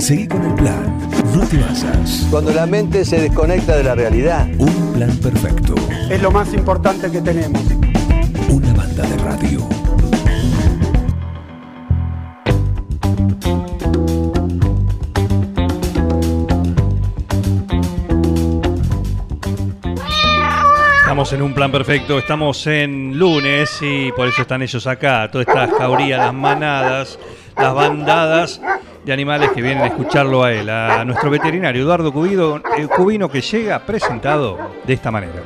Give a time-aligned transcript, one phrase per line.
[0.00, 0.98] Seguí con el plan.
[1.34, 2.26] No te basas.
[2.30, 4.48] Cuando la mente se desconecta de la realidad.
[4.56, 5.74] Un plan perfecto.
[6.10, 7.60] Es lo más importante que tenemos.
[8.48, 9.68] Una banda de radio.
[21.00, 25.42] Estamos en un plan perfecto, estamos en lunes y por eso están ellos acá, toda
[25.42, 27.18] esta jauría, las manadas,
[27.56, 28.60] las bandadas
[29.04, 33.28] de animales que vienen a escucharlo a él, a nuestro veterinario Eduardo Cubido, eh, Cubino
[33.30, 35.42] que llega presentado de esta manera.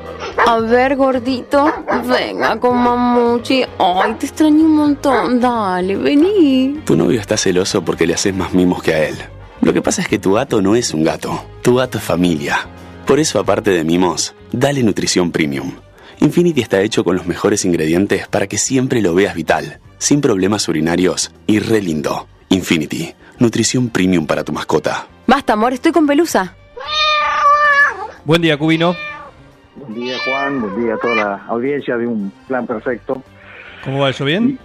[0.46, 1.72] A ver, gordito,
[2.06, 3.64] venga con mamuchi.
[3.78, 5.40] Ay, te extraño un montón.
[5.40, 6.80] Dale, vení.
[6.84, 9.16] Tu novio está celoso porque le haces más mimos que a él.
[9.60, 12.68] Lo que pasa es que tu gato no es un gato, tu gato es familia.
[13.06, 15.72] Por eso, aparte de mimos, dale nutrición premium.
[16.20, 20.68] Infinity está hecho con los mejores ingredientes para que siempre lo veas vital, sin problemas
[20.68, 22.28] urinarios y re lindo.
[22.50, 25.06] Infinity, nutrición premium para tu mascota.
[25.26, 26.54] Basta, amor, estoy con pelusa.
[28.24, 28.94] Buen día, Cubino.
[29.76, 30.60] Buen día, Juan.
[30.60, 33.22] Buen día a toda la audiencia de un plan perfecto.
[33.84, 34.24] ¿Cómo va eso?
[34.24, 34.58] ¿Bien?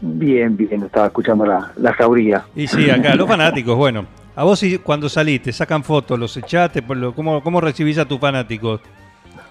[0.00, 0.82] Bien, bien.
[0.84, 2.44] Estaba escuchando la, la jauría.
[2.54, 4.06] Y sí, acá, los fanáticos, bueno.
[4.36, 6.82] A vos cuando saliste, sacan fotos, los echaste,
[7.14, 8.80] ¿cómo, ¿cómo recibís a tus fanáticos?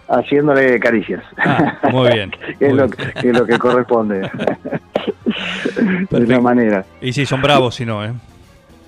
[0.08, 1.24] Haciéndole caricias.
[1.38, 2.32] Ah, muy bien.
[2.60, 3.12] es muy lo, bien.
[3.22, 4.22] que es lo que corresponde.
[6.10, 6.86] de una manera.
[7.02, 8.14] Y sí, son bravos si no, ¿eh?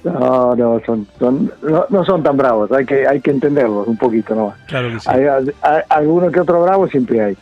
[0.03, 2.71] No, no, son, son, no, no son tan bravos.
[2.71, 4.57] Hay que, hay que entenderlos un poquito nomás.
[4.67, 5.07] Claro que sí.
[5.09, 5.25] Hay,
[5.61, 7.37] hay- alguno que otro bravo siempre hay.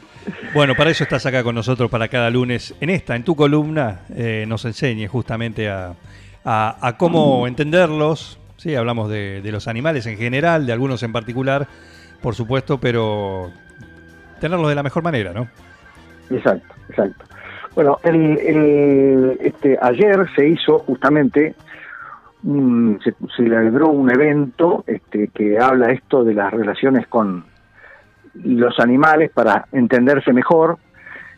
[0.53, 2.75] Bueno, para eso estás acá con nosotros para cada lunes.
[2.81, 5.93] En esta, en tu columna, eh, nos enseñe justamente a,
[6.43, 8.39] a- a cómo entenderlos.
[8.57, 11.65] Sí, hablamos de, de los animales en general, de algunos en particular,
[12.21, 13.51] por supuesto, pero
[14.41, 15.47] tenerlos de la mejor manera, ¿no?
[16.29, 17.23] Exacto, exacto.
[17.73, 21.55] Bueno, el, el- este, ayer se hizo justamente,
[23.03, 27.45] se, celebró un evento este, que habla esto de las relaciones con
[28.33, 30.77] los animales para entenderse mejor,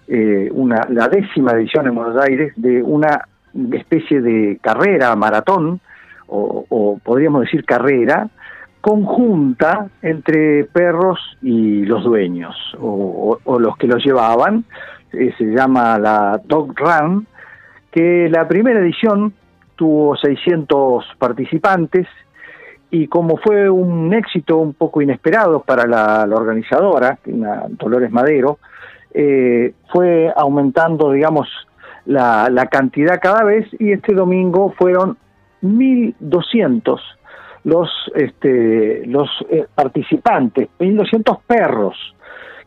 [0.08, 3.28] eh, una, la décima edición en Buenos Aires de una
[3.74, 5.80] especie de carrera, maratón,
[6.28, 8.30] o, podríamos decir carrera,
[8.80, 14.64] conjunta entre perros y los dueños o los que los llevaban.
[15.14, 17.28] Eh, se llama la Dog Run,
[17.92, 19.34] que la primera edición
[19.81, 22.06] tuvo 600 participantes
[22.92, 28.59] y como fue un éxito un poco inesperado para la, organizadora, Dolores Madero,
[29.12, 31.47] eh, fue aumentando, digamos,
[32.06, 35.18] la, la cantidad cada vez y este domingo fueron
[35.64, 37.00] 1.200
[37.63, 41.96] los, este, los eh, participantes, 1.200 perros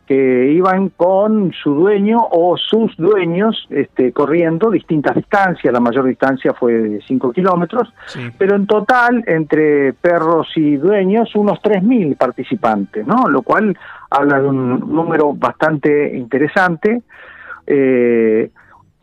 [0.05, 6.53] que iban con su dueño o sus dueños este, corriendo distintas distancias, la mayor distancia
[6.53, 8.19] fue de 5 kilómetros, Sí.
[8.37, 13.27] pero en total, entre perros y dueños, unos 3.000 participantes, ¿no?
[13.27, 13.75] Lo cual
[14.11, 17.01] habla de un número bastante interesante,
[17.65, 18.51] eh,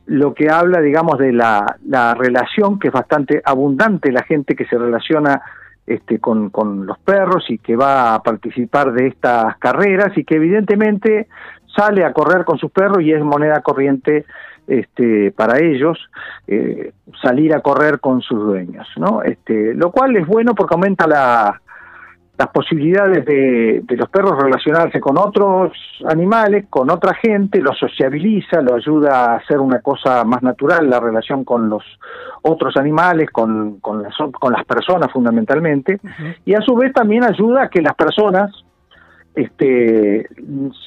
[0.07, 4.67] lo que habla, digamos, de la, la relación, que es bastante abundante la gente que
[4.67, 5.41] se relaciona
[5.87, 10.37] este, con, con los perros y que va a participar de estas carreras y que
[10.37, 11.28] evidentemente
[11.75, 14.25] sale a correr con sus perros y es moneda corriente
[14.66, 15.98] este, para ellos
[16.47, 19.22] eh, salir a correr con sus dueños, ¿no?
[19.22, 21.60] Este, lo cual es bueno porque aumenta la,
[22.38, 25.72] las posibilidades de, de los perros relacionarse con otros
[26.09, 30.98] animales, con otra gente, los sociabiliza, lo ayuda a hacer una cosa más natural, la
[30.98, 31.84] relación con los
[32.41, 36.00] otros animales, con, con, las, con las personas fundamentalmente,
[36.44, 38.50] y a su vez también ayuda a que las personas
[39.34, 40.28] este,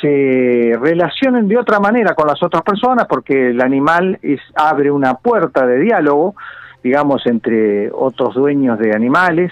[0.01, 5.13] se relacionen de otra manera con las otras personas, porque el animal es, abre una
[5.13, 6.35] puerta de diálogo,
[6.83, 9.51] digamos, entre otros dueños de animales,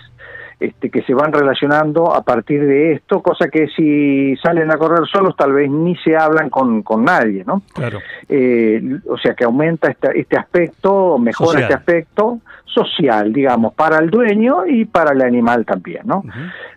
[0.65, 5.07] este, que se van relacionando a partir de esto, cosa que si salen a correr
[5.07, 7.61] solos tal vez ni se hablan con, con nadie, ¿no?
[7.73, 7.99] Claro.
[8.29, 11.63] Eh, o sea que aumenta este, este aspecto, mejora Social.
[11.63, 16.23] este aspecto social, digamos, para el dueño y para el animal también, ¿no?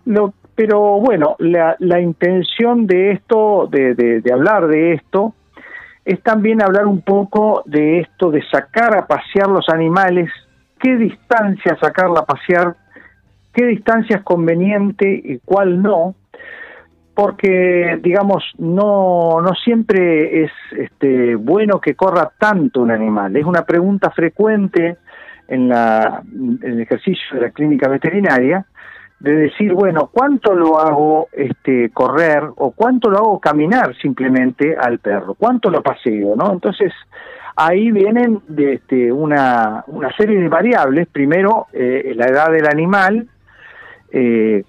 [0.05, 5.35] Lo- pero bueno, la, la intención de esto, de, de- de hablar de esto,
[6.05, 10.31] es también hablar un poco de esto de sacar a pasear los animales,
[10.79, 12.75] qué distancia sacarla a pasear,
[13.57, 16.15] qué distancia es conveniente y cuál no,
[17.15, 23.65] porque digamos no no siempre es este bueno que corra tanto un animal es una
[23.65, 24.99] pregunta frecuente
[25.49, 28.67] en la en el ejercicio de la clínica veterinaria
[29.19, 34.99] de decir, bueno, ¿cuánto lo hago este, correr o cuánto lo hago caminar simplemente al
[34.99, 35.35] perro?
[35.35, 36.37] ¿Cuánto lo paseo?
[36.37, 36.53] ¿no?
[36.53, 36.93] Entonces,
[37.57, 41.09] ahí vienen de, este, una, una serie de variables.
[41.09, 43.27] Primero, eh, la edad del animal,
[44.13, 44.65] eh,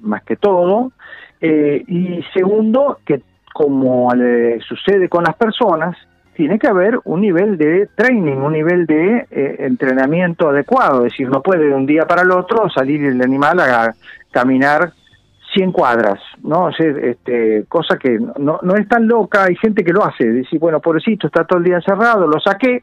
[0.00, 0.92] más que todo.
[1.40, 3.22] Eh, y segundo, que
[3.52, 5.96] como le sucede con las personas,
[6.34, 11.06] tiene que haber un nivel de training, un nivel de eh, entrenamiento adecuado.
[11.06, 13.94] Es decir, no puede de un día para el otro salir el animal a
[14.32, 14.92] caminar
[15.54, 16.64] 100 cuadras, ¿no?
[16.64, 20.58] O este, cosa que no, no es tan loca, hay gente que lo hace, decir,
[20.58, 22.82] bueno, pobrecito, está todo el día encerrado, lo saqué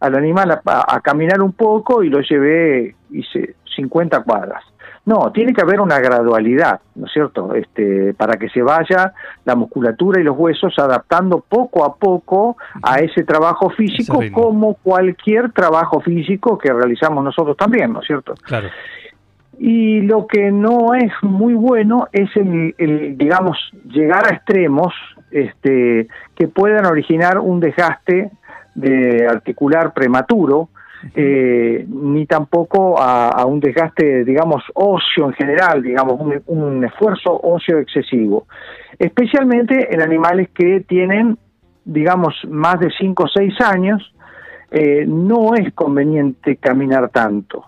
[0.00, 4.64] al animal a, a caminar un poco y lo llevé, hice 50 cuadras.
[5.10, 7.52] No, tiene que haber una gradualidad, ¿no es cierto?
[7.52, 9.12] Este, para que se vaya
[9.44, 15.50] la musculatura y los huesos adaptando poco a poco a ese trabajo físico, como cualquier
[15.50, 18.34] trabajo físico que realizamos nosotros también, ¿no es cierto?
[18.40, 18.68] Claro.
[19.58, 23.58] Y lo que no es muy bueno es el, el digamos,
[23.88, 24.94] llegar a extremos
[25.32, 26.06] este,
[26.36, 28.30] que puedan originar un desgaste
[28.76, 30.68] de articular prematuro,
[31.14, 38.46] eh, ni tampoco a, un desgaste, digamos, óseo en general, digamos, un, esfuerzo óseo excesivo,
[38.98, 41.38] especialmente en animales que tienen,
[41.84, 44.14] digamos, más de 5 o 6 años,
[44.70, 47.66] eh, no es conveniente caminar tanto.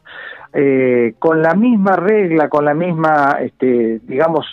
[0.52, 4.46] Eh, con la misma regla, con la misma, este, digamos,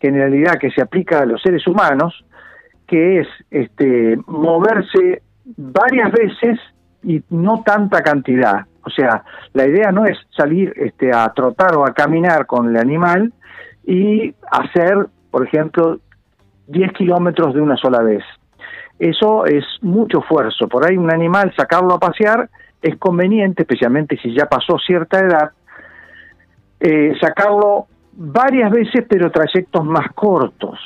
[0.00, 2.24] generalidad que se aplica a los seres humanos,
[2.86, 6.58] que es este, moverse varias veces
[7.02, 8.66] y no tanta cantidad.
[8.84, 12.76] O sea, la idea no es salir este, a trotar o a caminar con el
[12.76, 13.32] animal
[13.84, 15.98] y hacer, por ejemplo,
[16.66, 18.24] 10 kilómetros de una sola vez.
[18.98, 20.68] Eso es mucho esfuerzo.
[20.68, 22.48] Por ahí un animal, sacarlo a pasear,
[22.80, 25.50] es conveniente, especialmente si ya pasó cierta edad,
[26.80, 30.78] eh, sacarlo varias veces, pero trayectos más cortos.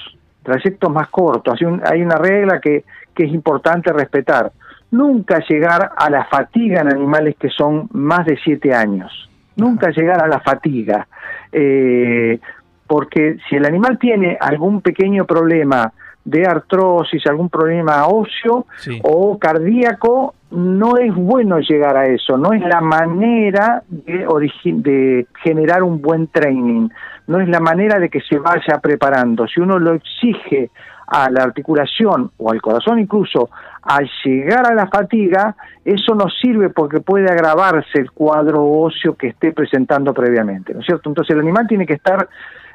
[0.43, 1.55] Trayectos más cortos.
[1.61, 2.85] Hay, hay una regla que,
[3.15, 4.53] que es importante respetar
[4.91, 9.29] nunca llegar a la fatiga en animales que son más de siete años.
[9.57, 11.07] Nunca llegar a la fatiga.
[11.53, 12.39] Eh,
[12.87, 15.93] porque si el animal tiene algún pequeño problema
[16.25, 18.67] de artrosis, algún problema óseo
[19.03, 24.27] o cardíaco, no es bueno llegar a eso, no es la manera de,
[24.65, 26.89] de generar un buen training,
[27.29, 29.47] no es la manera de que se vaya preparando.
[29.47, 30.71] Si uno lo exige
[31.07, 33.51] a la articulación o al corazón incluso
[33.83, 35.55] al llegar a la fatiga,
[35.85, 40.87] eso no sirve porque puede agravarse el cuadro óseo que esté presentando previamente, ¿no es
[40.87, 41.09] cierto?
[41.09, 42.29] Entonces el animal tiene que estar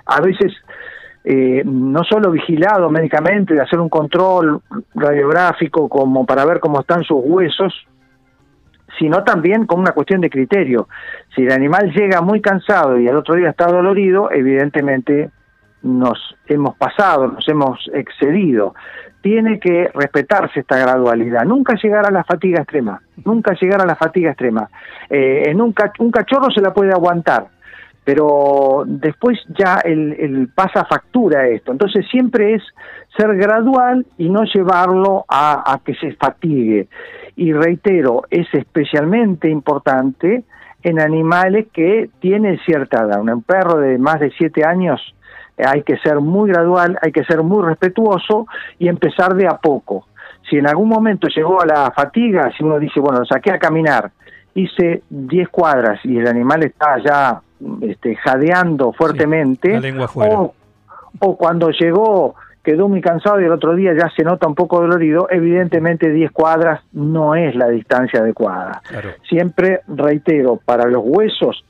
[0.05, 0.53] a veces
[1.23, 4.61] eh, no solo vigilado médicamente, de hacer un control
[4.95, 7.73] radiográfico como para ver cómo están sus huesos,
[8.97, 10.87] sino también con una cuestión de criterio.
[11.35, 15.29] Si el animal llega muy cansado y al otro día está dolorido, evidentemente
[15.83, 18.75] nos hemos pasado, nos hemos excedido.
[19.21, 23.95] Tiene que respetarse esta gradualidad, nunca llegar a la fatiga extrema, nunca llegar a la
[23.95, 24.67] fatiga extrema.
[25.09, 27.47] Eh, en un, un cachorro se la puede aguantar,
[28.03, 31.71] pero después ya el, el, pasa factura esto.
[31.71, 32.63] Entonces siempre es
[33.15, 36.87] ser gradual y no llevarlo a, a, que se fatigue.
[37.35, 40.43] Y reitero, es especialmente importante
[40.81, 43.21] en animales que tienen cierta edad.
[43.21, 44.99] Un perro de más de siete años
[45.57, 48.47] hay que ser muy gradual, hay que ser muy respetuoso
[48.79, 50.07] y empezar de a poco.
[50.49, 54.11] Si en algún momento llegó a la fatiga, si uno dice, bueno, saqué a caminar,
[54.53, 57.41] hice 10 cuadras y el animal está ya
[57.81, 59.79] este, jadeando fuertemente,
[60.15, 60.53] o,
[61.19, 64.79] o cuando llegó quedó muy cansado y el otro día ya se nota un poco
[64.81, 68.81] dolorido, evidentemente 10 cuadras no es la distancia adecuada.
[69.27, 71.63] Siempre reitero, para los huesos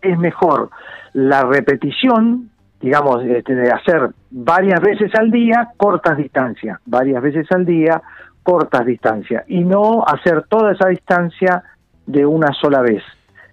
[0.00, 0.70] es mejor
[1.12, 2.50] la repetición
[2.86, 8.00] digamos, este, hacer varias veces al día, cortas distancias, varias veces al día,
[8.44, 11.64] cortas distancias, y no hacer toda esa distancia
[12.06, 13.02] de una sola vez.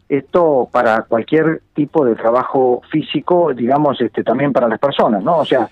[0.08, 5.38] Esto para cualquier tipo de trabajo físico, digamos, este, también para las personas, ¿no?
[5.38, 5.68] O sea,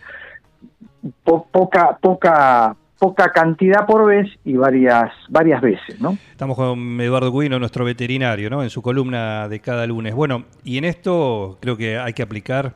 [1.24, 6.18] poca, poca, poca cantidad por vez y varias varias veces, ¿no?
[6.32, 8.64] Estamos con Eduardo Guino, nuestro veterinario, ¿no?
[8.64, 10.16] En su columna de cada lunes.
[10.16, 12.74] Bueno, y en esto creo que hay que aplicar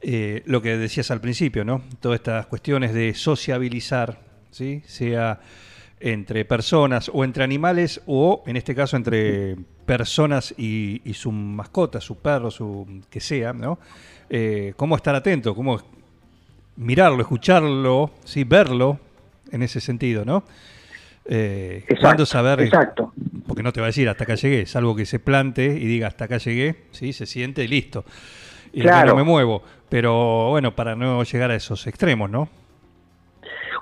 [0.00, 1.82] eh, lo que decías al principio, ¿no?
[2.00, 4.82] Todas estas cuestiones de sociabilizar, ¿sí?
[4.86, 5.40] Sea
[6.00, 12.18] entre personas o entre animales o, en este caso, entre personas y, su mascota, su
[12.18, 13.78] perro, su que sea, ¿no?
[14.30, 15.80] Eh, cómo estar atento, cómo
[16.76, 18.44] mirarlo, escucharlo, ¿sí?
[18.44, 19.00] verlo
[19.50, 20.44] en ese sentido, ¿no?
[21.24, 22.60] Eh, Exacto, ¿Cuándo saber?
[22.60, 23.12] exacto.
[23.46, 26.06] Porque no te va a decir hasta acá llegué, salvo que se plante y diga
[26.06, 27.12] hasta acá llegué, ¿sí?
[27.12, 28.04] se siente y listo.
[28.72, 29.10] Y Claro.
[29.10, 29.62] no me muevo.
[29.88, 32.48] Pero bueno, para no llegar a esos extremos, ¿no?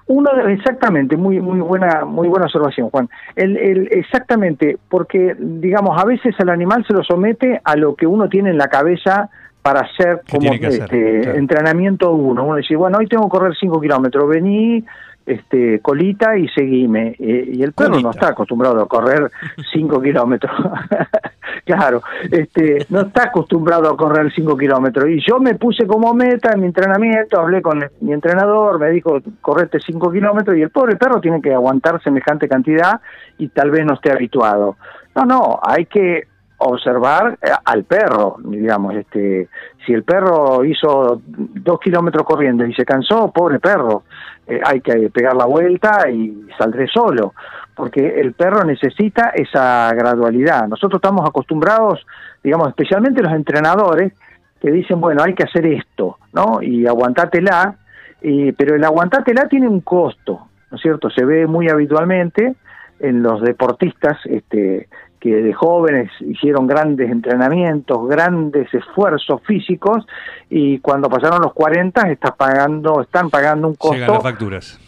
[0.09, 3.09] Uno exactamente, muy muy buena muy buena observación, Juan.
[3.35, 8.07] El, el- exactamente, porque digamos a veces al animal se lo somete a lo que
[8.07, 9.28] uno tiene en la cabeza
[9.62, 11.38] para hacer como hacer, este, claro.
[11.38, 12.45] entrenamiento uno.
[12.45, 14.85] Uno dice, bueno, hoy tengo que correr 5 kilómetros, vení,
[15.26, 17.16] este, colita y seguime.
[17.18, 18.09] Eh, y el perro Colita.
[18.09, 19.30] no está acostumbrado a correr
[19.73, 20.52] 5 kilómetros.
[21.64, 25.09] claro, este, no está acostumbrado a correr 5 kilómetros.
[25.11, 29.21] Y yo me puse como meta en mi entrenamiento, hablé con mi entrenador, me dijo,
[29.40, 33.00] correte 5 kilómetros y el pobre perro tiene que aguantar semejante cantidad
[33.38, 34.76] y tal vez no esté habituado.
[35.14, 39.48] No, no, hay que observar eh, al perro, digamos, este,
[39.84, 44.04] si el perro hizo dos kilómetros corriendo y se cansó, pobre perro,
[44.46, 47.34] eh, hay que pegar la vuelta y saldré solo,
[47.75, 50.66] porque el perro necesita esa gradualidad.
[50.68, 52.06] Nosotros estamos acostumbrados,
[52.42, 54.12] digamos, especialmente los entrenadores,
[54.60, 56.62] que dicen, bueno, hay que hacer esto, ¿no?
[56.62, 57.76] Y aguantátela,
[58.22, 61.10] y, pero el aguantátela tiene un costo, ¿no es cierto?
[61.10, 62.56] Se ve muy habitualmente
[62.98, 64.88] en los deportistas, este,
[65.20, 70.06] que de jóvenes hicieron grandes entrenamientos, grandes esfuerzos físicos
[70.50, 74.80] y cuando pasaron los 40 está pagando, están pagando un las costo facturas.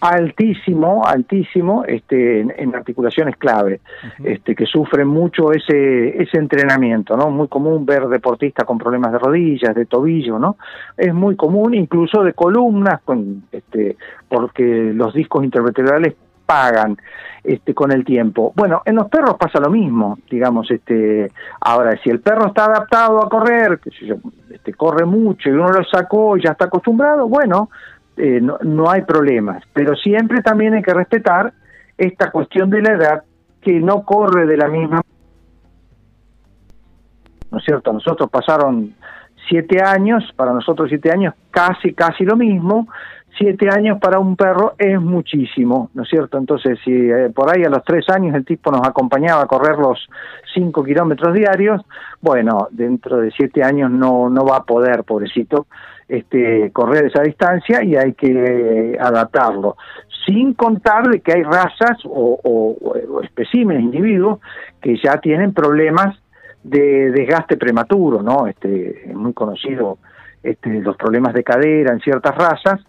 [0.00, 3.80] altísimo, altísimo, este, en, en articulaciones clave,
[4.22, 7.30] este, que sufren mucho ese, ese entrenamiento, ¿no?
[7.30, 10.56] Muy común ver deportistas con problemas de rodillas, de tobillo, ¿no?
[10.96, 13.96] Es muy común, incluso de columnas, con, este,
[14.28, 16.14] porque los discos intervertebrales
[16.44, 16.96] pagan
[17.42, 18.52] este con el tiempo.
[18.56, 23.24] Bueno, en los perros pasa lo mismo, digamos, este ahora si el perro está adaptado
[23.24, 24.16] a correr, sé yo,
[24.50, 27.70] este corre mucho y uno lo sacó y ya está acostumbrado, bueno,
[28.16, 31.52] eh, no, no hay problemas, pero siempre también hay que respetar
[31.98, 33.22] esta cuestión de la edad
[33.60, 35.00] que no corre de la misma
[37.54, 37.92] ¿no es cierto?
[37.92, 38.94] Nosotros pasaron
[39.48, 42.88] siete años, para nosotros siete años casi, casi lo mismo,
[43.36, 46.38] siete años para un perro es muchísimo, ¿no es cierto?
[46.38, 49.76] Entonces, si eh, por ahí a los tres años el tipo nos acompañaba a correr
[49.76, 49.98] los
[50.52, 51.82] cinco kilómetros diarios,
[52.20, 55.66] bueno, dentro de siete años no, no va a poder, pobrecito,
[56.08, 59.76] este, correr esa distancia y hay que adaptarlo.
[60.26, 64.40] Sin contar de que hay razas o, o, o especímenes, individuos,
[64.80, 66.16] que ya tienen problemas
[66.62, 68.46] de desgaste prematuro, ¿no?
[68.46, 69.98] Este, es muy conocido
[70.44, 72.80] este, los problemas de cadera en ciertas razas,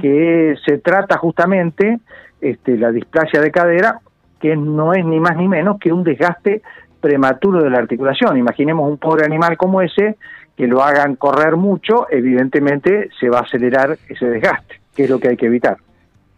[0.00, 1.98] que se trata justamente
[2.40, 4.00] este, la displasia de cadera,
[4.40, 6.62] que no es ni más ni menos que un desgaste
[7.00, 8.36] prematuro de la articulación.
[8.38, 10.16] Imaginemos un pobre animal como ese,
[10.56, 15.20] que lo hagan correr mucho, evidentemente se va a acelerar ese desgaste, que es lo
[15.20, 15.76] que hay que evitar.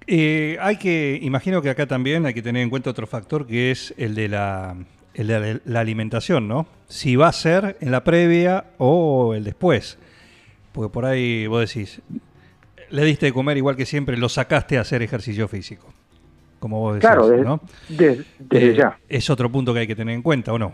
[0.07, 3.71] Eh, hay que, imagino que acá también hay que tener en cuenta otro factor que
[3.71, 4.75] es el de la,
[5.15, 6.67] el de la alimentación, ¿no?
[6.89, 9.99] Si va a ser en la previa o el después.
[10.75, 12.03] Porque por ahí vos decís,
[12.91, 15.87] le diste de comer igual que siempre, lo sacaste a hacer ejercicio físico.
[16.59, 17.61] Como vos decís, Claro, desde, ¿no?
[17.89, 18.99] desde- desde Eh, ya.
[19.09, 20.73] Es otro punto que hay que tener en cuenta, ¿o no?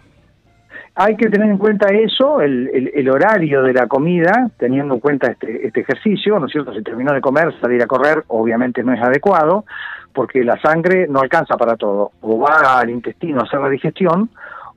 [0.94, 5.00] Hay que tener en cuenta eso, el, el- el horario de la comida, teniendo en
[5.00, 6.72] cuenta este, este ejercicio, ¿no es cierto?
[6.74, 9.64] Si terminó de comer, salir a correr, obviamente no es adecuado,
[10.14, 12.12] porque la sangre no alcanza para todo.
[12.22, 14.30] O va al intestino a hacer la digestión,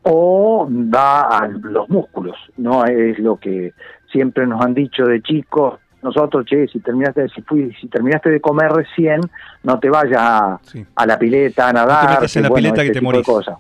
[0.03, 2.84] o va a los músculos, ¿no?
[2.86, 3.72] Es lo que
[4.13, 8.39] siempre nos han dicho de chicos, nosotros, che, si terminaste, si, fui, si terminaste de
[8.39, 9.20] comer recién,
[9.63, 10.86] no te vayas a, Sí.
[10.96, 12.10] a la pileta a nadar.
[12.12, 13.58] metas en la bueno, pileta que este te tipo de morís.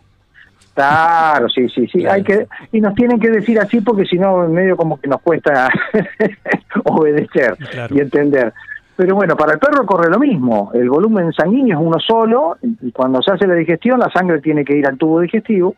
[0.73, 1.99] Claro, sí, sí, sí.
[1.99, 2.15] Claro.
[2.15, 5.21] Hay que y nos tienen que decir así porque si no medio como que nos
[5.21, 5.69] cuesta
[6.85, 7.95] obedecer Claro.
[7.95, 8.53] y entender.
[8.95, 10.71] Pero bueno, para el perro corre lo mismo.
[10.73, 14.63] El volumen sanguíneo es uno solo y cuando se hace la digestión la sangre tiene
[14.65, 15.75] que ir al tubo digestivo.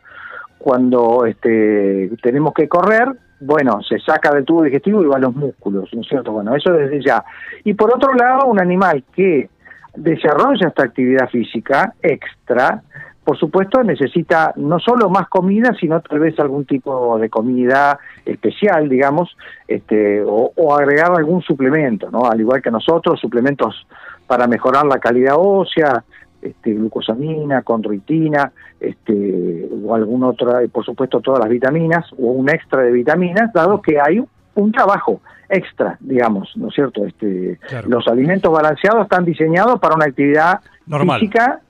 [0.58, 3.08] Cuando este, tenemos que correr,
[3.40, 6.32] bueno, se saca del tubo digestivo y va a los músculos, ¿no es cierto?
[6.32, 7.24] Bueno, eso desde ya.
[7.64, 9.48] Y por otro lado, un animal que
[9.94, 12.82] desarrolla esta actividad física extra,
[13.24, 18.88] por supuesto necesita no solo más comida, sino tal vez algún tipo de comida especial,
[18.88, 22.30] digamos, este, o, o agregar algún suplemento, ¿no?
[22.30, 23.86] Al igual que nosotros, suplementos
[24.26, 26.04] para mejorar la calidad ósea,
[26.48, 32.48] este, glucosamina, condroitina, este, o algún otra, y por supuesto todas las vitaminas, o un
[32.48, 34.22] extra de vitaminas, dado que hay
[34.54, 37.04] un trabajo extra, digamos, ¿no es cierto?
[37.04, 37.88] Este, Claro.
[37.88, 41.20] Los alimentos balanceados están diseñados para una actividad Normal.
[41.20, 41.60] física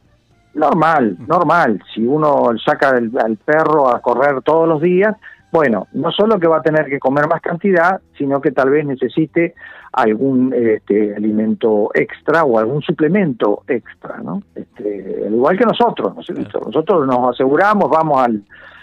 [0.55, 1.83] normal, normal.
[1.95, 5.15] Si uno saca al, al perro a correr todos los días,
[5.53, 8.85] Bueno, no solo que va a tener que comer más cantidad, sino que tal vez
[8.85, 9.55] necesite
[9.97, 14.43] algún este, alimento extra o algún suplemento extra, ¿no?
[14.55, 16.61] Este, al igual que nosotros, ¿no es cierto?
[16.67, 18.43] Nosotros nos aseguramos, vamos al,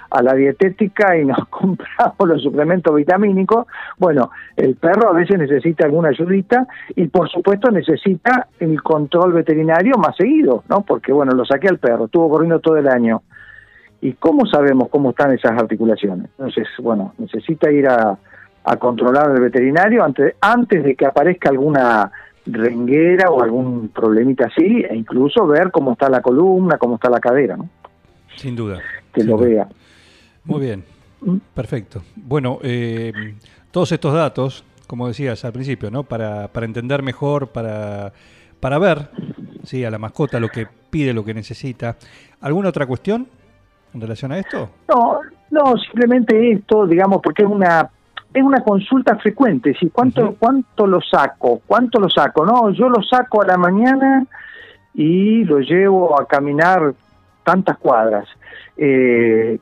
[0.09, 3.67] a la dietética y nos compramos los suplementos vitamínicos.
[3.99, 9.93] Bueno, el perro a veces necesita alguna ayudita y por supuesto necesita el control veterinario
[9.99, 10.81] más seguido, ¿no?
[10.81, 13.21] Porque bueno, lo saqué al perro, estuvo corriendo todo el año.
[14.01, 16.31] ¿Y cómo sabemos cómo están esas articulaciones?
[16.37, 18.17] Entonces, bueno, necesita ir a,
[18.63, 22.11] a controlar al veterinario antes, antes de que aparezca alguna
[22.45, 27.19] renguera o algún problemita así, e incluso ver cómo está la columna, cómo está la
[27.19, 27.69] cadera, ¿no?
[28.35, 28.79] Sin duda.
[29.13, 29.47] Que sin lo duda.
[29.47, 29.67] vea.
[30.45, 30.83] Muy bien,
[31.21, 31.37] ¿Mm?
[31.53, 32.01] perfecto.
[32.15, 33.35] Bueno, eh,
[33.71, 36.03] todos estos datos, como decías al principio, ¿no?
[36.03, 38.11] Para, para entender mejor, para,
[38.59, 39.09] para ver
[39.63, 41.95] sí, a la mascota lo que pide, lo que necesita.
[42.41, 43.27] ¿Alguna otra cuestión
[43.93, 44.69] en relación a esto?
[44.89, 45.19] No,
[45.51, 47.89] no, simplemente esto, digamos, porque es una
[48.33, 53.01] es una consulta frecuente, si cuánto cuánto lo saco, cuánto lo saco, no, yo lo
[53.03, 54.25] saco a la mañana
[54.93, 56.93] y lo llevo a caminar
[57.43, 58.27] tantas cuadras.
[58.77, 59.59] Eh,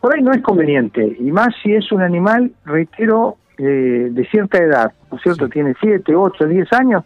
[0.00, 4.58] por ahí no es conveniente, y más si es un animal, reitero, eh, de cierta
[4.58, 5.46] edad, ¿no es cierto?
[5.46, 5.52] Sí.
[5.52, 7.04] Tiene 7, 8, 10 años,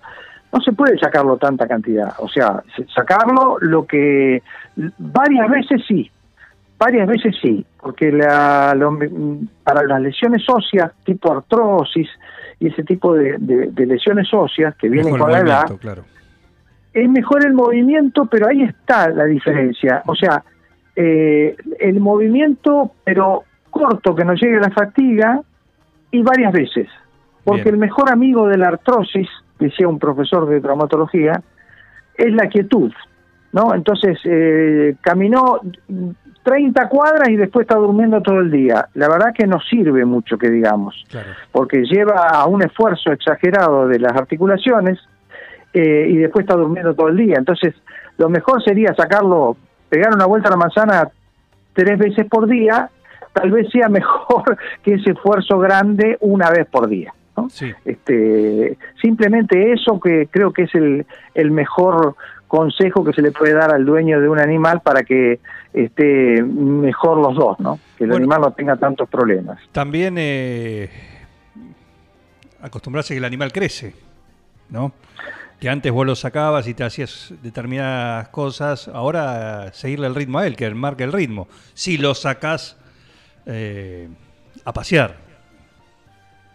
[0.52, 2.14] no se puede sacarlo tanta cantidad.
[2.18, 4.42] O sea, se- sacarlo lo que
[4.98, 6.10] varias veces sí,
[6.78, 8.98] varias veces sí, porque la, lo-
[9.64, 12.08] para las lesiones óseas, tipo artrosis
[12.60, 16.04] y ese tipo de, de- de lesiones óseas que vienen Mejor con la edad, claro.
[16.94, 20.02] es mejor el movimiento, pero ahí está la diferencia.
[20.06, 20.42] O sea,
[20.96, 25.40] eh, el movimiento, pero corto, que no llegue la fatiga,
[26.10, 26.88] y varias veces.
[27.44, 27.74] Porque Bien.
[27.74, 31.42] el mejor amigo de la artrosis, decía un profesor de traumatología,
[32.16, 32.92] es la quietud.
[33.52, 33.74] ¿No?
[33.74, 35.60] Entonces, eh, caminó
[36.42, 38.88] 30 cuadras y después está durmiendo todo el día.
[38.94, 41.30] La verdad que no sirve mucho que digamos claro.
[41.52, 44.98] porque lleva a un esfuerzo exagerado de las articulaciones
[45.74, 47.36] eh, y después está durmiendo todo el día.
[47.36, 47.74] Entonces,
[48.16, 49.56] lo mejor sería sacarlo,
[49.88, 51.08] pegar una vuelta a la manzana
[51.74, 52.90] tres veces por día,
[53.32, 57.12] tal vez sea mejor que ese esfuerzo grande una vez por día.
[57.36, 57.48] ¿no?
[57.50, 62.16] Sí, Este, simplemente eso que creo que es el, el mejor
[62.48, 65.38] consejo que se le puede dar al dueño de un animal para que
[65.72, 67.78] esté mejor los dos, ¿no?
[67.96, 68.24] Que el Bueno.
[68.24, 69.58] animal no tenga tantos problemas.
[69.72, 70.90] también eh,
[72.60, 73.94] acostumbrarse a que el animal crece,
[74.70, 74.92] ¿no?
[75.60, 80.46] Que antes vos lo sacabas y te hacías determinadas cosas, ahora seguirle el ritmo a
[80.46, 81.48] él, que él marque el ritmo.
[81.74, 82.76] Si lo sacás
[83.46, 84.08] eh,
[84.64, 85.16] a pasear.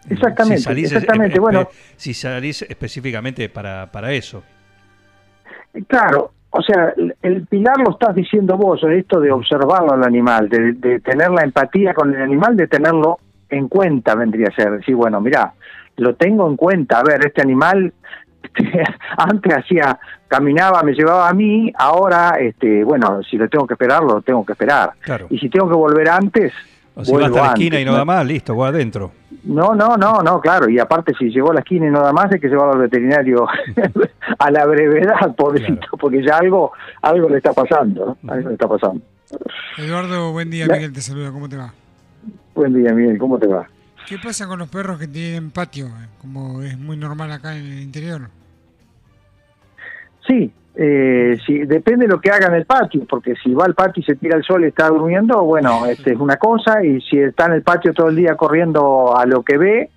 [0.10, 1.39] Exactamente, Si salís, exactamente.
[1.39, 1.67] Bueno,
[1.98, 4.44] si salís específicamente para, para eso.
[5.88, 10.74] Claro, o sea, el, pilar lo estás diciendo vos, esto de observarlo al animal, de,
[10.74, 13.18] de tener la empatía con el animal, de tenerlo
[13.50, 14.72] en cuenta, vendría a ser.
[14.72, 15.54] Decir, bueno, mira,
[15.98, 17.94] lo tengo en cuenta, a ver, este animal
[18.44, 18.84] este,
[19.18, 24.04] antes hacía, caminaba, me llevaba a mí, ahora, este, bueno, si lo tengo que esperar,
[24.04, 24.92] lo tengo que esperar.
[25.02, 25.28] Claro.
[25.30, 26.54] Y si tengo que volver antes,
[26.95, 27.97] O si va hasta la antes, esquina y no ¿no?
[27.97, 29.12] da más, listo, va adentro.
[29.45, 30.69] No, no, no, no, claro.
[30.69, 32.79] Y aparte, si llegó a la esquina y no da más, hay que llevarlo al
[32.82, 33.47] veterinario
[34.39, 35.97] a la brevedad, pobrecito, Claro.
[35.99, 38.32] porque ya algo, algo le está pasando, ¿no?
[38.34, 39.01] Algo le está pasando.
[39.77, 40.73] Eduardo, buen día, Ya.
[40.75, 41.73] Miguel te saluda, ¿cómo te va?
[42.53, 43.67] Buen día, Miguel, ¿cómo te va?
[44.08, 45.88] ¿Qué pasa con los perros que tienen patio?
[45.88, 46.08] eh?
[46.21, 48.29] Como es muy normal acá en el interior.
[50.27, 53.76] Sí, eh, sí, depende de lo que haga en el patio, porque si va al
[53.76, 57.00] patio y se tira el sol y está durmiendo, bueno, este es una cosa, y
[57.02, 59.90] si está en el patio todo el día corriendo a lo que ve,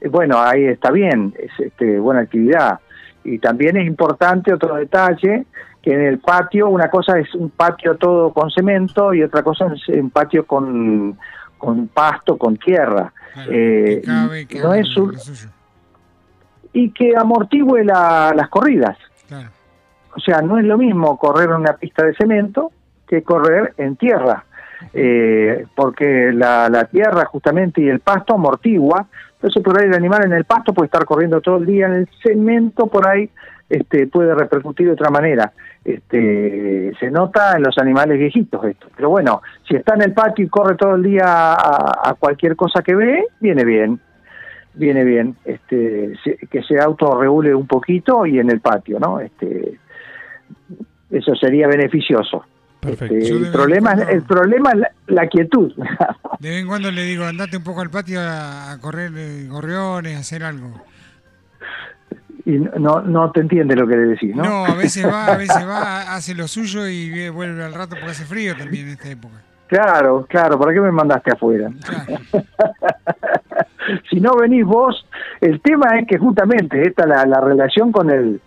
[0.00, 2.80] eh, bueno, ahí está bien, es este, buena actividad.
[3.22, 5.46] Y también es importante otro detalle,
[5.80, 9.66] que en el patio una cosa es un patio todo con cemento y otra cosa
[9.74, 11.16] es un patio con,
[11.58, 13.12] con pasto, con tierra.
[13.34, 15.14] Claro, Eh, que cabe, que no es un-.
[16.72, 18.96] Y que amortigüe la- las corridas.
[19.28, 19.48] Claro.
[20.16, 22.70] O sea, no es lo mismo correr en una pista de cemento
[23.06, 24.44] que correr en tierra,
[24.92, 30.24] eh, porque la, la tierra justamente y el pasto amortigua, entonces por ahí el animal
[30.24, 33.28] en el pasto puede estar corriendo todo el día, en el cemento por ahí
[33.68, 35.52] este, puede repercutir de otra manera.
[35.84, 40.44] Este, se nota en los animales viejitos esto, pero bueno, si está en el patio
[40.44, 44.00] y corre todo el día a, a cualquier cosa que ve, viene bien.
[44.76, 46.14] Viene bien este
[46.50, 49.78] que se autorregule un poquito y en el patio no este
[51.10, 52.44] eso sería beneficioso
[52.80, 53.14] Perfecto.
[53.14, 55.72] Este, el problema cuando- el problema es la, la quietud
[56.40, 59.46] De vez en cuando le digo, andate un poco al patio a, a correr eh,
[59.48, 60.70] gorriones, a hacer algo.
[62.44, 65.36] y no no te entiende lo que le decís no, No, a veces va, a
[65.38, 69.08] veces va, hace lo suyo y vuelve al rato porque hace frío también en esta
[69.08, 69.36] época.
[69.66, 71.70] Claro, claro, ¿para qué me mandaste afuera?
[74.10, 75.06] si no venís vos,
[75.40, 78.40] el tema es que justamente esta la, la relación con el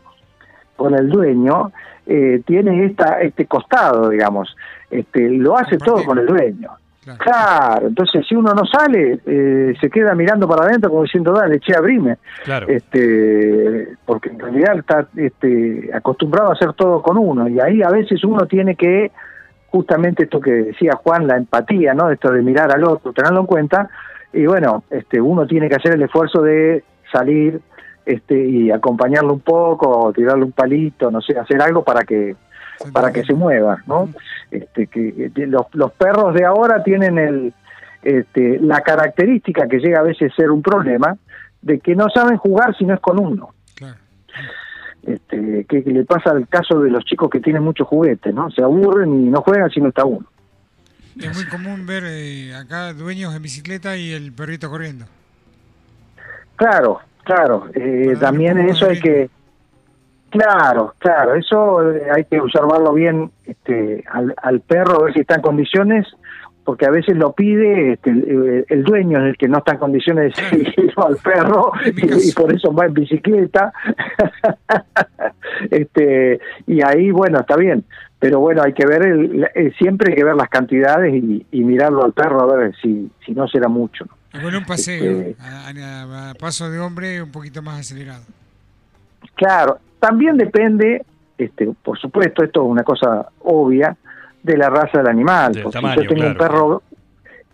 [0.77, 1.71] con el dueño
[2.05, 4.55] eh, tiene esta este costado, digamos,
[4.89, 6.69] este lo hace todo con el dueño.
[7.19, 7.87] Claro.
[7.87, 11.73] entonces si uno no sale, eh, se queda mirando para adentro como diciendo, dale, che,
[11.75, 12.17] abrime.
[12.43, 12.67] Claro.
[12.67, 17.89] Este, porque en realidad está este, acostumbrado a hacer todo con uno y ahí a
[17.89, 19.11] veces uno tiene que,
[19.69, 22.09] justamente esto que decía Juan, la empatía, ¿no?
[22.11, 23.89] Esto de mirar al otro, tenerlo en cuenta,
[24.33, 27.61] y bueno, este, uno tiene que hacer el esfuerzo de salir
[28.07, 32.37] este, y acompañarlo un poco, tirarle un palito, no sé, hacer algo para que
[32.93, 34.09] para que se mueva, ¿no?
[34.51, 37.53] Este, que los, los perros de ahora tienen el,
[38.03, 41.17] este, la característica que llega a veces a ser un problema
[41.61, 43.49] de que no saben jugar si no es con uno.
[45.03, 48.51] Este, que, que le pasa al caso de los chicos que tienen muchos juguetes, ¿no?
[48.51, 50.25] Se aburren y no juegan si no está uno.
[51.19, 55.05] Es muy común ver eh, acá dueños en bicicleta y el perrito corriendo.
[56.57, 57.65] Claro, claro.
[57.73, 59.29] Eh, también eso hay que...
[60.29, 65.21] Claro, claro, eso eh, hay que observarlo bien este, al, al perro, a ver si
[65.21, 66.05] está en condiciones,
[66.65, 69.79] porque a veces lo pide este, el, el dueño, es el que no está en
[69.79, 73.71] condiciones de seguirlo al perro, y, y por eso va en bicicleta.
[75.71, 77.85] este Y ahí, bueno, está bien,
[78.19, 81.63] pero bueno, hay que ver, el, eh, siempre hay que ver las cantidades y, y
[81.63, 84.05] mirarlo al perro a ver si, si no será mucho.
[84.05, 84.16] ¿no?
[84.38, 88.23] Y bueno, un paseo, Este- a, a- a paso de hombre un poquito más acelerado.
[89.36, 91.04] Claro, también depende,
[91.38, 93.95] este, por supuesto, esto es una cosa obvia,
[94.43, 95.54] de la raza del animal.
[95.54, 96.84] Del porque tamaño, si yo tengo un perro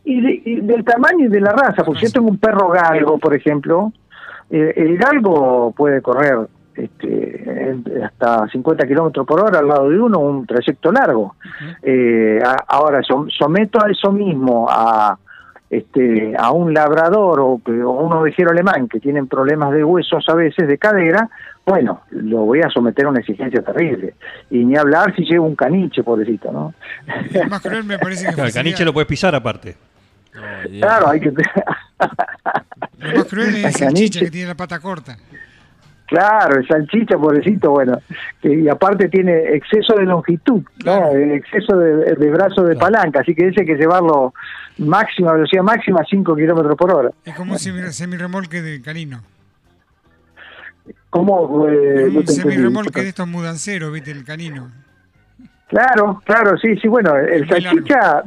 [0.05, 2.69] y, de- y del tamaño y de la raza, porque si yo tengo un perro
[2.69, 3.91] galgo, por ejemplo,
[4.49, 7.71] eh, el galgo puede correr este,
[8.03, 11.35] hasta 50 kilómetros por hora al lado de uno, un trayecto largo.
[11.81, 15.17] Eh, a- ahora, som- someto a eso mismo a
[15.69, 20.23] este a un labrador o, que- o un ovejero alemán que tienen problemas de huesos
[20.29, 21.29] a veces de cadera,
[21.65, 24.13] bueno, lo voy a someter a una exigencia terrible.
[24.51, 26.73] Y ni hablar si llevo un caniche, pobrecito, ¿no?
[27.49, 29.75] Más cruel me parece que Claro, el caniche lo puedes pisar aparte.
[30.79, 31.29] Claro, hay que...
[31.31, 34.19] lo más cruel es El caniche.
[34.19, 35.15] que tiene la pata corta.
[36.07, 37.97] Claro, el salchicha, pobrecito, bueno,
[38.41, 41.09] que, y aparte tiene exceso de longitud, ¿no?
[41.11, 44.33] El exceso de, de brazo de palanca, así que ese hay que llevarlo
[44.77, 47.09] máxima, velocidad máxima, a 5 kilómetros por hora.
[47.25, 49.21] Es como un semi- semirremolque de canino.
[51.09, 51.67] ¿Cómo?
[51.69, 54.11] eh, un semirremolque de estos mudanceros, ¿viste?
[54.11, 54.71] El canino.
[55.67, 58.23] Claro, claro, sí, sí, bueno, el salchicha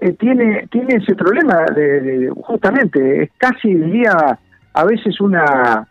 [0.00, 4.38] eh, tiene tiene ese problema de, de- justamente, es casi diría
[4.72, 5.86] a veces una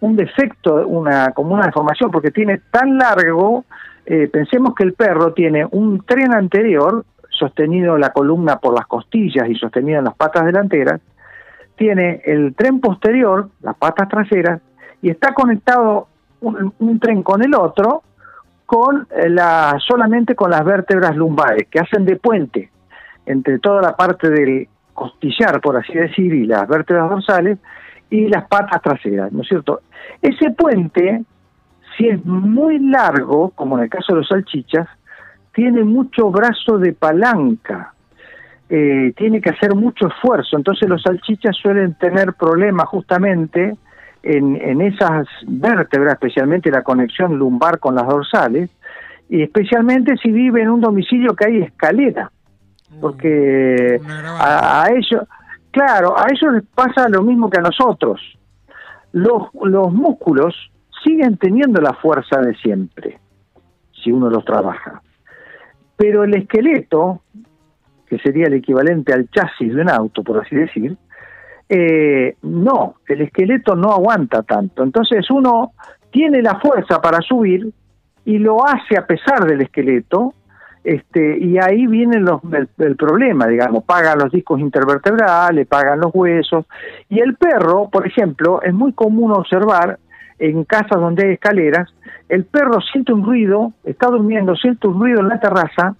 [0.00, 3.64] un defecto, una como una deformación porque tiene tan largo,
[4.06, 7.04] eh, pensemos que el perro tiene un tren anterior
[7.38, 11.00] sostenido en la columna por las costillas y sostenido en las patas delanteras,
[11.76, 14.60] tiene el tren posterior, las patas traseras,
[15.02, 16.08] y está conectado
[16.40, 18.02] un, un tren con el otro
[18.66, 22.70] con eh, la solamente con las vértebras lumbares que hacen de puente
[23.26, 27.58] entre toda la parte del costillar, por así decir, y las vértebras dorsales
[28.10, 29.80] y las patas traseras, ¿no es cierto?
[30.22, 31.24] Ese puente,
[31.96, 34.86] si es muy largo, como en el caso de los salchichas,
[35.54, 37.94] tiene mucho brazo de palanca,
[38.68, 43.76] eh, tiene que hacer mucho esfuerzo, entonces los salchichas suelen tener problemas justamente
[44.22, 48.70] en, en esas vértebras, especialmente la conexión lumbar con las dorsales,
[49.28, 52.30] y especialmente si vive en un domicilio que hay escalera,
[53.00, 54.58] porque Una grabada.
[54.58, 55.22] a, a ellos,
[55.70, 58.20] claro, a ellos les pasa lo mismo que a nosotros.
[59.12, 60.54] Los, los músculos
[61.04, 63.18] siguen teniendo la fuerza de siempre,
[63.92, 65.02] si uno los trabaja.
[65.96, 67.22] Pero el esqueleto,
[68.06, 70.96] que sería el equivalente al chasis de un auto, por así decir,
[71.68, 74.82] eh, no, el esqueleto no aguanta tanto.
[74.82, 75.72] Entonces uno
[76.10, 77.72] tiene la fuerza para subir
[78.24, 80.34] y lo hace a pesar del esqueleto,
[80.82, 86.14] este, y ahí viene los, el, el problema, digamos, pagan los discos intervertebrales, pagan los
[86.14, 86.66] huesos,
[87.08, 89.98] y el perro, por ejemplo, es muy común observar
[90.38, 91.92] en casas donde hay escaleras,
[92.28, 95.94] el perro siente un ruido, está durmiendo, siente un ruido en la terraza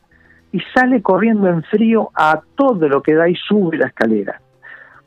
[0.52, 4.40] y sale corriendo en frío a todo lo que da y sube la escalera.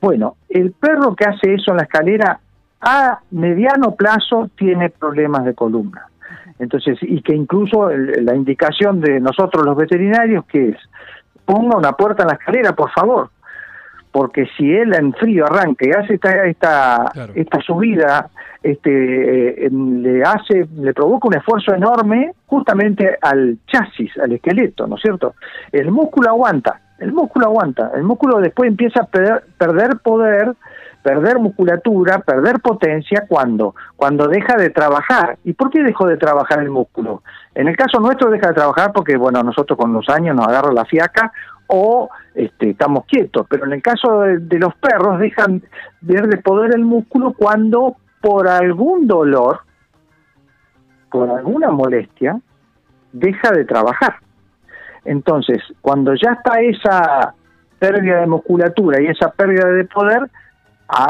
[0.02, 2.40] Bueno, el perro que hace eso en la escalera
[2.82, 6.08] a mediano plazo tiene problemas de columna.
[6.60, 10.78] Entonces, y que incluso el- la indicación de nosotros los veterinarios que es,
[11.46, 13.30] ponga una puerta en la escalera, por favor,
[14.12, 17.34] porque si él en frío arranca y hace esta esta, Claro.
[17.36, 18.30] esta subida,
[18.64, 24.96] este eh, le hace, le provoca un esfuerzo enorme justamente al chasis, al esqueleto, ¿no
[24.96, 25.36] es cierto?
[25.72, 27.92] El músculo aguanta, El músculo aguanta.
[27.96, 30.56] El músculo después empieza a perder, perder poder,
[31.04, 35.38] perder musculatura, perder potencia cuando cuando deja de trabajar.
[35.44, 37.22] ¿Y por qué dejó de trabajar el músculo?
[37.54, 40.74] En el caso nuestro deja de trabajar porque bueno, nosotros con los años nos agarra
[40.74, 41.32] la fiaca
[41.68, 45.62] o este, estamos quietos, pero en el caso de, los perros dejan
[46.02, 49.62] de poder el músculo cuando por algún dolor,
[51.12, 52.40] por alguna molestia,
[53.12, 54.16] deja de trabajar.
[55.06, 57.34] Entonces, cuando ya está esa
[57.80, 60.30] pérdida de musculatura y esa pérdida de poder,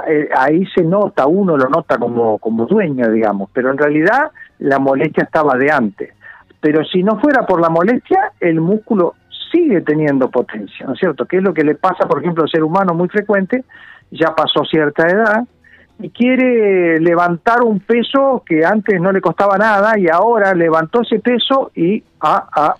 [0.08, 4.80] eh, ahí se nota, uno lo nota como, como dueño, digamos, pero en realidad la
[4.80, 6.13] molestia estaba de antes.
[6.60, 9.15] Pero si no fuera por la molestia, el músculo
[9.52, 11.26] sigue teniendo potencia, ¿no es cierto?
[11.26, 13.64] Que es lo que le pasa, por ejemplo, al ser humano muy frecuente,
[14.12, 15.44] ya pasó cierta edad
[16.00, 21.20] y quiere levantar un peso que antes no le costaba nada y ahora levantó ese
[21.20, 22.76] peso y ah, ah,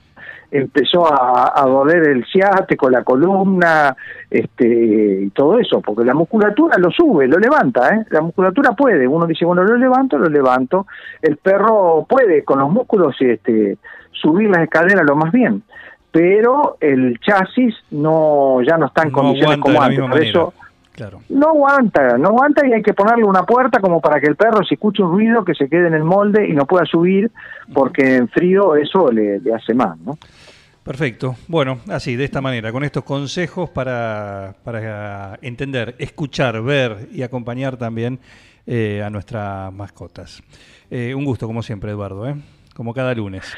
[0.52, 3.96] empezó a, a, doler el ciático, la columna,
[4.30, 8.06] este, y todo eso, porque la musculatura lo sube, lo levanta, ¿eh?
[8.10, 10.88] la musculatura puede, uno dice, bueno, lo levanto, lo levanto,
[11.22, 13.78] el perro puede con los músculos este,
[14.12, 15.64] subir las escaleras lo más bien,
[16.18, 20.54] pero el chasis no ya no está en condiciones como antes, por eso
[21.30, 24.64] no aguanta, no aguanta y hay que ponerle una puerta como para que el perro
[24.64, 27.32] si escucha un ruido que se quede en el molde y no pueda subir
[27.72, 30.18] porque en frío eso le, hace mal, ¿no?
[30.84, 31.36] Perfecto.
[31.48, 37.78] Bueno, así, de esta manera, con estos consejos para, para entender, escuchar, ver y acompañar
[37.78, 38.20] también
[38.66, 40.42] eh, a nuestras mascotas.
[40.90, 42.36] Eh, un gusto, como siempre, Eduardo, ¿eh?
[42.74, 43.56] como cada lunes.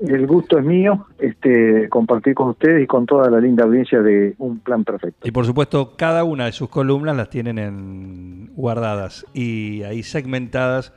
[0.00, 4.34] El gusto es mío este, compartir con ustedes y con toda la linda audiencia de
[4.38, 5.26] Un Plan Perfecto.
[5.26, 10.92] Y por supuesto, cada una de sus columnas las tienen en, guardadas y ahí segmentadas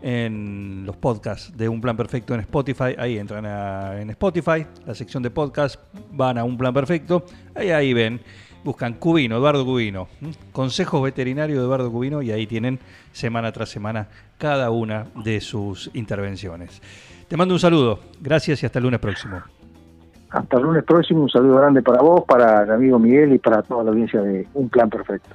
[0.00, 2.94] en los podcasts de Un Plan Perfecto en Spotify.
[2.96, 3.44] Ahí entran
[4.00, 5.80] en Spotify, la sección de podcast,
[6.12, 8.20] van a Un Plan Perfecto, ahí, ahí ven,
[8.64, 10.08] buscan Cubino, Eduardo Cubino,
[10.52, 12.78] Consejos Veterinarios de Eduardo Cubino y ahí tienen
[13.12, 14.08] semana tras semana
[14.38, 16.80] cada una de sus intervenciones.
[17.28, 18.00] Te mando un saludo.
[18.20, 19.42] Gracias y hasta el lunes próximo.
[20.30, 21.22] Hasta el lunes próximo.
[21.22, 24.46] Un saludo grande para vos, para el amigo Miguel y para toda la audiencia de
[24.54, 25.28] Un Plan Perfecto.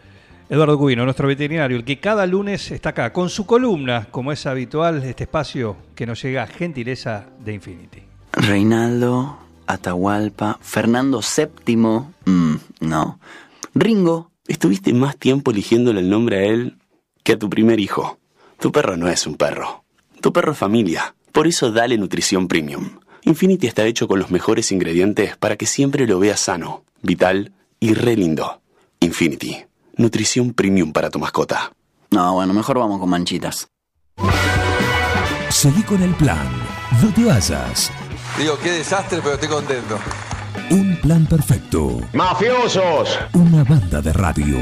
[0.50, 4.46] Eduardo Cubino, nuestro veterinario, el que cada lunes está acá con su columna, como es
[4.46, 8.04] habitual, este espacio que nos llega a gentileza de Infinity.
[8.34, 13.20] Reinaldo, Atahualpa, Fernando VII, mm, no.
[13.74, 14.32] Ringo.
[14.48, 16.78] Estuviste más tiempo eligiéndole el nombre a él
[17.24, 18.20] que a tu primer hijo.
[18.60, 19.86] Tu perro no es un perro.
[20.22, 21.16] Tu perro es familia.
[21.34, 23.00] Por eso dale nutrición premium.
[23.24, 27.96] Infinity está hecho con los mejores ingredientes para que siempre lo veas sano, vital y
[27.96, 28.62] re lindo.
[29.00, 29.66] Infinity,
[29.98, 31.74] nutrición premium para tu mascota.
[32.12, 33.68] No, bueno, mejor vamos con manchitas.
[35.50, 36.48] Seguí con el plan.
[37.02, 37.92] No te vayas.
[38.38, 39.98] Digo, qué desastre, pero estoy contento.
[40.70, 42.00] Un plan perfecto.
[42.14, 43.18] ¡Mafiosos!
[43.34, 44.58] Una banda de radio.